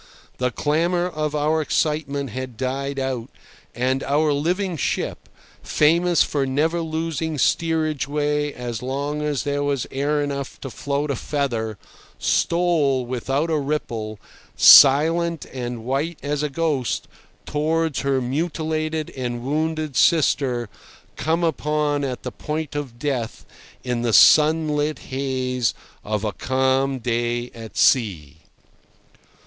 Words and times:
The 0.39 0.49
clamour 0.49 1.05
of 1.05 1.35
our 1.35 1.61
excitement 1.61 2.31
had 2.31 2.57
died 2.57 2.97
out, 2.97 3.29
and 3.75 4.01
our 4.01 4.33
living 4.33 4.75
ship, 4.75 5.29
famous 5.61 6.23
for 6.23 6.43
never 6.47 6.81
losing 6.81 7.37
steerage 7.37 8.07
way 8.07 8.51
as 8.51 8.81
long 8.81 9.21
as 9.21 9.43
there 9.43 9.61
was 9.61 9.85
air 9.91 10.19
enough 10.23 10.59
to 10.61 10.71
float 10.71 11.11
a 11.11 11.15
feather, 11.15 11.77
stole, 12.17 13.05
without 13.05 13.51
a 13.51 13.59
ripple, 13.59 14.17
silent 14.57 15.45
and 15.53 15.85
white 15.85 16.17
as 16.23 16.41
a 16.41 16.49
ghost, 16.49 17.07
towards 17.45 17.99
her 17.99 18.19
mutilated 18.19 19.11
and 19.11 19.43
wounded 19.43 19.95
sister, 19.95 20.67
come 21.15 21.43
upon 21.43 22.03
at 22.03 22.23
the 22.23 22.31
point 22.31 22.73
of 22.73 22.97
death 22.97 23.45
in 23.83 24.01
the 24.01 24.13
sunlit 24.13 24.97
haze 25.13 25.75
of 26.03 26.23
a 26.23 26.31
calm 26.31 26.97
day 26.97 27.51
at 27.53 27.77
sea. 27.77 28.37